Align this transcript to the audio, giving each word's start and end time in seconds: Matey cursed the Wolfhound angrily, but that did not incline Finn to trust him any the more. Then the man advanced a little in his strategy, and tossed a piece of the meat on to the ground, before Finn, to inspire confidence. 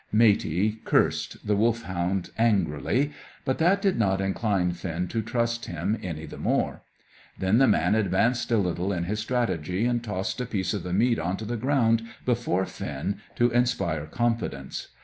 Matey 0.11 0.79
cursed 0.83 1.45
the 1.45 1.55
Wolfhound 1.55 2.31
angrily, 2.35 3.11
but 3.45 3.59
that 3.59 3.83
did 3.83 3.99
not 3.99 4.19
incline 4.19 4.71
Finn 4.71 5.07
to 5.09 5.21
trust 5.21 5.65
him 5.65 5.95
any 6.01 6.25
the 6.25 6.39
more. 6.39 6.81
Then 7.37 7.59
the 7.59 7.67
man 7.67 7.93
advanced 7.93 8.51
a 8.51 8.57
little 8.57 8.91
in 8.91 9.03
his 9.03 9.19
strategy, 9.19 9.85
and 9.85 10.03
tossed 10.03 10.41
a 10.41 10.47
piece 10.47 10.73
of 10.73 10.81
the 10.81 10.91
meat 10.91 11.19
on 11.19 11.37
to 11.37 11.45
the 11.45 11.55
ground, 11.55 12.01
before 12.25 12.65
Finn, 12.65 13.21
to 13.35 13.51
inspire 13.51 14.07
confidence. 14.07 14.87